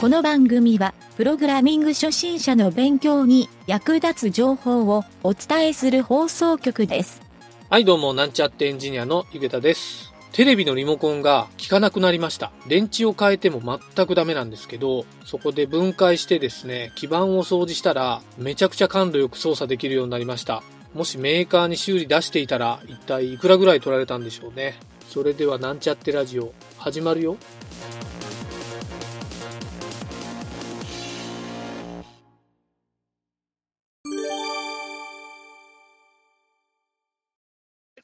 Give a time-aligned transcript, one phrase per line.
[0.00, 7.20] この番組は、プログラミング初心者の勉強に役立つ情報をお伝えする放送局です。
[7.68, 10.14] はい、どうも、なんちゃってエンジニアのゆげたです。
[10.30, 12.52] テレビのリモコンが効かなくなりました。
[12.68, 13.60] 電池を変えても
[13.96, 20.62] 全くダメなんですけど、そこで分解してですね、基板を掃除したら、めちゃくちゃ感度よく操作できるようになりました。
[20.94, 24.78] もしメーカーに修理出していたら、一体いくらぐらい取られたんでしょうね。
[25.08, 27.36] それでは、なんちゃってラジオ、始まるよ。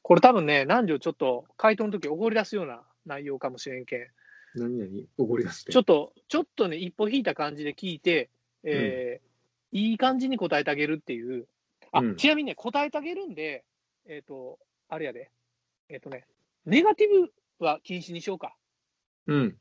[0.07, 4.07] これ多分ね、南條ちょっと回答の時怒り出すような内容かもしれんけん。
[4.53, 5.71] 何々怒り出して。
[5.71, 8.29] ちょっと、ちょっとね、一歩引いた感じで聞いて、
[8.63, 9.25] えー
[9.71, 11.47] いい感じに答えてあげるっていう。
[11.91, 13.65] あ、うんちなみにね、答えてあげるんで、
[14.07, 15.31] えっ、と、あれやで。
[15.89, 16.27] えっ、とね、
[16.67, 17.07] ネガティ
[17.59, 18.55] ブは禁止にしようか。
[19.25, 19.57] うん。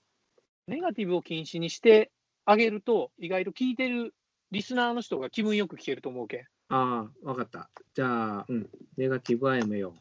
[0.68, 2.12] ネガティブを禁止にして
[2.44, 4.14] あげると、意外と聞いてる
[4.50, 6.40] リスナーの人が気分よく聞けると思うけん。
[6.68, 7.70] ああ、わかった。
[7.94, 8.70] じゃあ、うん。
[8.98, 9.94] ネガティブはやめよ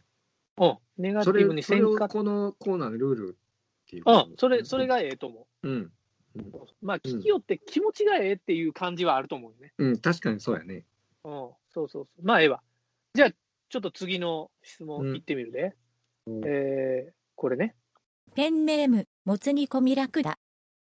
[0.58, 0.78] うん。
[0.98, 2.08] ネガティブにそれをせんか。
[2.08, 4.04] このコーナーのルールっていう。
[4.06, 4.88] うん、それ、それ。
[4.88, 5.92] がええと思うん。
[6.36, 6.42] う。
[6.82, 9.74] まあ、聞きよって気持ちがええっていう感じはあると思うよね。
[9.78, 10.86] うん、確かにそうやね。
[11.24, 12.08] うん、そうそうそう。
[12.22, 12.62] まあ、ええわ。
[13.14, 15.76] じゃあ、ちょっと次の質問うんいってみるで。
[16.28, 17.76] うんえー、これね。
[18.36, 20.38] ペンネーム、もつ煮込み楽だ。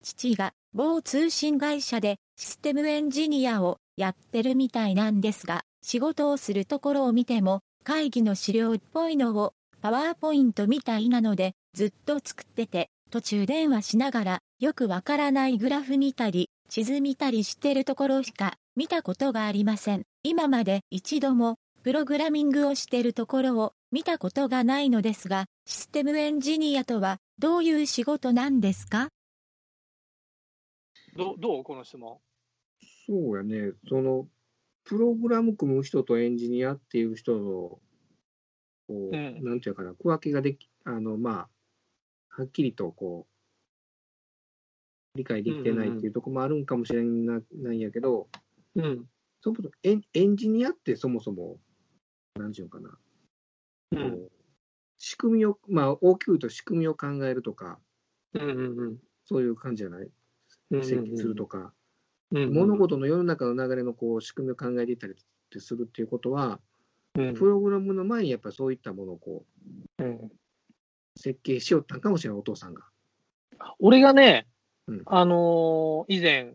[0.02, 20.02] 父が某通信会社でシステムエンジニアをやってるみたいなんですが、仕事をするところを見ても、会議の資料っぽいのをパワーポイントみたいなのでずっと作ってて、途中電話しながらよくわからないグラフ見たり、地図見たりしてるところしか見たことがありません。
[20.24, 29.10] 今まで一度もプログラミングをしてるところを見たことがないのですが、システムエンジニアとはどういう仕事なんですか？
[31.16, 32.18] どどうこの質問？
[33.08, 33.74] そうやね。
[33.88, 34.26] その、
[34.86, 37.82] プログラム組む人とエンジニアっていう人の、こ
[38.90, 39.44] う、うん。
[39.44, 41.50] なんていうかな、区分けができ、あの、ま
[42.30, 43.28] あ、はっきりとこ
[45.16, 48.30] う、理解できてないっていうところもあるんかもしれなないんやけど、
[48.76, 49.10] うん。
[49.42, 51.60] そもそもエンエンジニアってそもそも、
[52.36, 52.98] なんていうのかな、
[53.92, 54.12] うん。
[54.12, 54.32] こう
[54.98, 57.80] 仕組みを、まあ、大きく言うと仕組みを考えるとか、
[58.34, 58.98] うんうんうん。
[59.24, 60.12] そういう感じじゃない？
[60.84, 61.74] 設計するとか、
[62.32, 62.54] うん。
[62.54, 65.16] 物事の世の中の流れのこう仕組みを考えていったり
[65.58, 66.60] するっていうことは、
[67.16, 67.34] うん。
[67.34, 69.46] プログラムの前にやっぱりそういったものをこ
[70.00, 70.16] うん。
[70.16, 70.32] う
[71.18, 72.84] 設計しよったんかもしれない、お父さんが。
[73.80, 74.48] 俺がね、
[74.88, 75.02] うん。
[75.06, 76.54] あのー以前、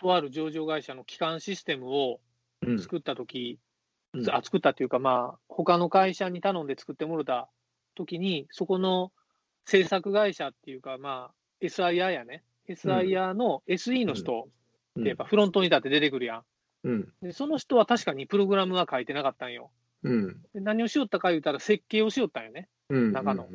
[0.00, 2.20] とある上場会社の基幹システムを
[2.66, 2.78] うん。
[2.78, 3.58] 作ったとき、
[4.12, 4.30] うん。
[4.30, 7.48] あ作ったっていうか、まあ、他の会社に頼んで作ってもらった
[7.94, 9.12] ときに、そこの
[9.64, 14.48] 制作会社っていうか、まあ、SIR やね、SIR の SE の人
[15.00, 16.42] ってやっぱフロントに立って出てくるやん。
[16.84, 17.08] うん。
[17.22, 19.70] でその人は確かにプログラムは書いてなかったんよ。
[20.02, 20.42] うん。
[20.54, 22.68] で何をしよったか言うたら設計をしよったんよね。
[22.88, 23.12] うん。
[23.12, 23.48] 中の。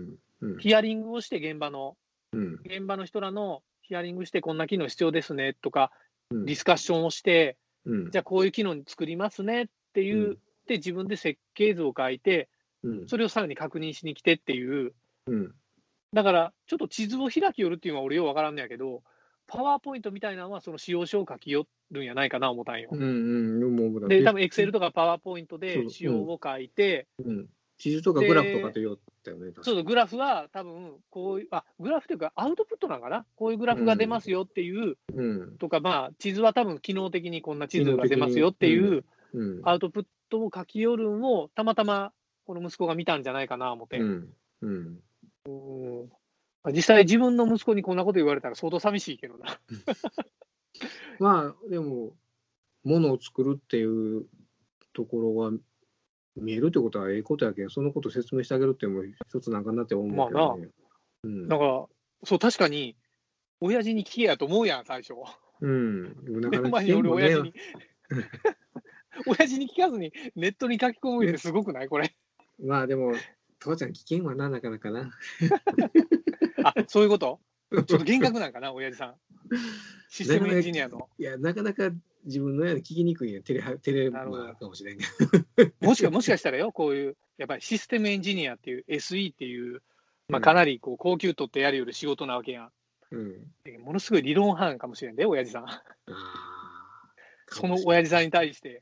[0.59, 1.97] ヒアリングをして現場の、
[2.33, 2.59] うん。
[2.65, 5.91] 現場の人らのヒアリングしてこんな機能必要ですねとか、
[6.31, 8.11] うんディスカッションをして、うん。
[8.11, 12.49] じゃあこういう機能作りますねっていう、うんで自分で設計図を書いて、
[12.83, 13.07] うん。
[13.07, 14.93] それをさらに確認しに来てっていう、
[15.27, 15.53] うん。
[16.11, 19.03] だからちょっと地図を開きよるっていうのは俺ようわからんのやけど、
[19.47, 22.89] パワーポイントみたいなのはその使用書を書きよるんやないかな思ったんよ。
[22.91, 23.01] うん。
[23.01, 24.07] うん。
[24.07, 27.47] で、多分エクセルとかパワーポイントで仕様を書いて、うん。
[27.77, 29.51] 地図とかグラフとかと言おったよね。
[29.61, 35.57] そうそう、グラフは多分こういう、あグラフというかアウトプットなんかな、こういうグラフが出ますよっていう、うん。
[35.57, 39.61] とか、まあ、地図は多分機能的にこんな地図が出ますよっていううん。
[39.63, 42.13] アウトプットを書き寄るんを、たまたま
[42.45, 43.99] この息子が見たんじゃないかな思って。
[43.99, 44.33] うん。
[44.61, 44.99] うん。
[46.65, 49.59] うん実際、自分の息子にこんなこと言われたら相当寂しいけどな。
[51.19, 52.15] まあ、でも、
[52.83, 54.25] ものを作るっていう
[54.93, 55.51] ところは、
[56.35, 60.69] 見えるってことはええことやけん、そのことを説明してあげるっていうのも一つなんかなって思うけどね。
[61.23, 61.85] うんだから、
[62.23, 62.97] そう、確かに、
[63.61, 65.13] 親父に聞けやと思うやん、最初。
[65.61, 66.03] うん。
[66.41, 67.53] なかなかね親父に。
[69.25, 72.13] 親父に聞かずにネットに書き込むってすごくないこれ。
[72.59, 73.13] まあでも、
[73.59, 75.11] 父ちゃん危険はな、なかなかな。
[76.63, 77.39] あ、そういうこと？
[77.71, 79.15] ちょっと厳格なんかな、親父さん。
[80.09, 81.09] システムエンジニアの。
[81.17, 81.91] いや、なかなか
[82.25, 83.41] 自分のやつ聞きにくいんや。
[83.41, 85.05] テレハ、テレなるほどまあかもしれんけ
[85.81, 89.81] もしかもしかしたらよ、こういう、やっぱりシステムエンジニアっていう SE っていう、
[90.29, 92.71] まあ、うんかなりこう高級取ってやるよる仕事なわけやん。
[93.11, 93.17] ど。
[93.17, 93.33] うん。
[93.63, 95.65] でものすごい理論派かもしれんで、親父さん。
[95.69, 96.15] ああ。
[97.47, 98.81] その親父さんに対して、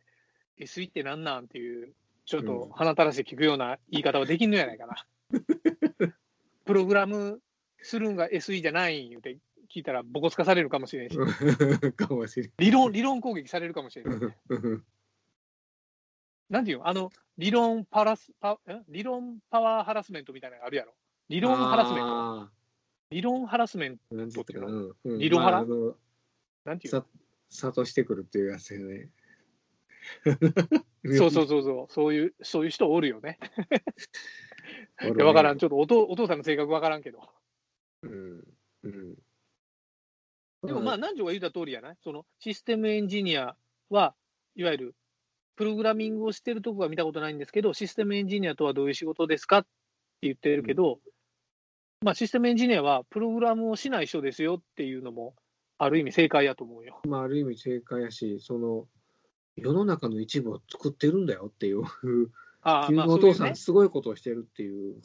[0.59, 1.93] SE ってなんなんっていう、
[2.25, 5.05] ちょっと鼻垂らして聞くような言い方はできんのやないかな。
[6.65, 7.41] プログラム
[7.83, 9.37] するんが SE じゃないん言うて
[9.71, 11.17] 聞いたらボコつかされるかもしれんし、
[11.95, 12.51] かもしれん。
[12.57, 14.83] 理論、理論攻撃されるかもしれん。
[16.49, 16.87] なんていうの？
[16.87, 18.57] あの、理論パラス、パん
[18.89, 20.93] 理論パワーハラスメントみたいなのがあるやろ？
[21.29, 22.05] 理論ハラスメント。
[22.07, 22.51] あ
[23.09, 24.03] 理論ハラスメント、
[24.41, 25.95] ったかなうんうん理論派まあ
[26.65, 27.05] なんていうの？
[27.49, 29.09] さ、諭してくるっていうやつよね。
[31.17, 33.39] そうそうそうそう、そういう、そういう人おるよね。
[35.01, 35.57] いや、わからん。
[35.57, 37.29] ちょっとお父お父さんの性格わからんけど。
[38.03, 38.43] うん。
[38.83, 39.15] うん。
[40.65, 43.55] でもまあ、南條が言った通りやないそのシステムエンジニア
[43.89, 44.15] は、
[44.55, 44.95] いわゆる、
[45.55, 49.69] プログラミングをしてるとこは見たことないんですけど、システムエンジニアとはどういう仕事ですかって
[50.21, 50.99] 言ってるけど、
[52.01, 55.35] まあ、システムエンジニアはプログラムをしない人ですよっていうのも、
[55.77, 57.01] ある意味正解やと思うよ。
[57.07, 58.87] まあ、ある意味正解やし、その、
[59.55, 61.83] 世の中の一部を作ってるんだよっていう、
[62.61, 65.01] ああ、お父さんすごいことをしてるっていう、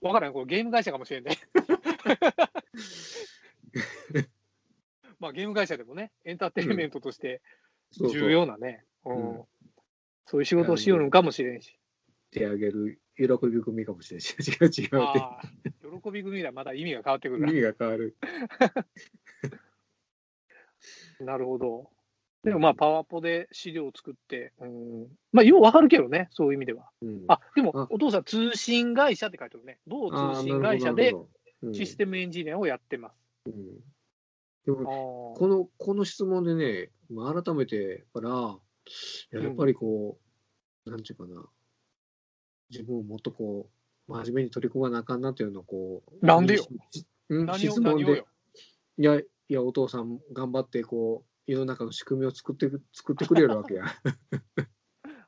[0.00, 1.36] わからん、これゲーム会社かもしれんね。
[5.18, 7.42] まあ、ゲーム会社でもね、エンターテインメントとして
[7.92, 8.86] 重要なね、
[10.26, 11.78] そういう仕事をしようのかもしれんし。
[12.30, 14.96] 手あげる喜び組かもしれないし、違う違うって。
[14.96, 15.42] ああ、
[16.02, 17.56] 喜び組ではまだ意味が変わってくるな意。
[17.56, 18.16] 味が変わる。
[21.20, 21.90] なるほど。
[22.42, 26.88] でもまあ、パワポで資料を作って、うん、まあ、ようわかるけどね、そういう意味では。
[27.02, 29.78] うん、あ、でもあ、お父さん、通信会社って書いてあるね。
[29.86, 31.14] 某通信会社で
[31.74, 33.50] システテムエンジニアをやってます。
[33.50, 33.52] ム、
[34.66, 34.74] うん。
[34.76, 40.18] でもあこのこの質問でね、まあ改めてから、いややっぱりこ
[40.86, 41.44] う、なんていうかな、
[42.70, 43.68] 自分をもっとこ
[44.08, 46.66] う、真面目に取り組まなあかんなっていうのをこう、なんでよ。
[47.28, 48.24] うん質問で。
[48.98, 53.84] いや、いや、お父さん頑張って、こう、世の中の仕組みを作ってく作ってくれるわけや。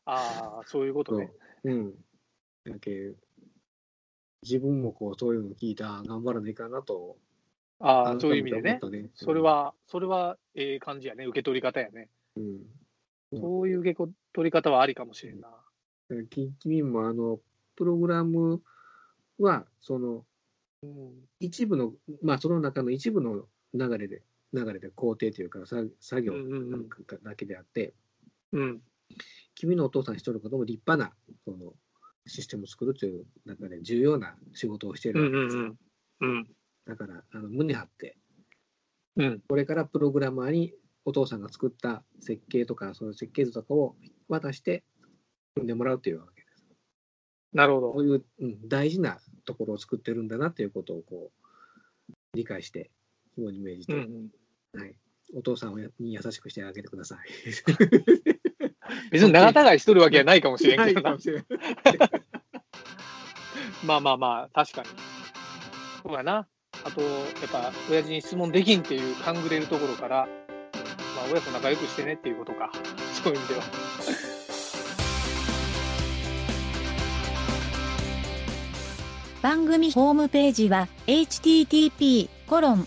[0.04, 1.32] ああ、そういうことね。
[1.64, 1.94] うん。
[2.64, 3.14] だけ
[4.42, 7.16] 自分もこう、そういうの聞いた、頑張らないかなと、
[7.80, 8.78] ああ、そういう意味でね。
[8.90, 11.24] ねそれ、は、それは、ええ感じやね。
[11.24, 12.08] 受け取り方やね。
[12.36, 12.44] うん。
[13.32, 13.96] うんそういう受け
[14.34, 15.48] 取り方はありかもしれんな。
[16.28, 17.40] き君もあの、
[17.76, 18.62] プログラム
[19.38, 20.26] は、その、
[20.82, 21.28] うん。
[21.40, 26.88] 一部の、まあ、その中の一部の流れで、流れで工程というか、さ作業うんうんうん
[27.22, 27.94] だけであって、
[28.52, 28.80] うん。
[29.54, 31.14] 君のお父さん一人のことも立派な、
[31.44, 31.74] その、
[32.26, 35.56] システムを作るという中で重要な仕事をしていうんるわけです。
[35.56, 35.78] うん
[36.20, 36.36] うん。
[36.36, 36.46] うん。
[36.86, 38.16] だから、あの胸張って、
[39.16, 39.40] うん。
[39.48, 43.96] これからプログラマーにお父さんが作った設計とか、その設計図とかを
[44.28, 44.84] 渡して、
[45.54, 46.64] 組んでもらうというわけです。
[47.52, 47.92] なるほど。
[47.92, 52.90] こういう、うん、大事なところを作ってるんだなということをこう理解して、
[53.34, 54.28] 肝に銘じて、うんうん。
[54.74, 54.94] はい、
[55.34, 57.18] お父さんをやに優しくしてあげてください。
[59.10, 61.18] 別に長違いしとるわけはないかもしれんけどなないかも。
[61.20, 61.44] しれない
[63.84, 64.88] まあまあまあ、確かに。
[66.02, 66.46] そうやな。
[66.84, 67.08] あと、や
[67.46, 70.26] っぱ、親父に質問できんっていう勘ぐれるところから、
[71.16, 72.70] まあ、親と仲良くしてねっていうことか。
[73.22, 73.62] そういう意味では。
[79.42, 82.86] 番組ホームページは http コロン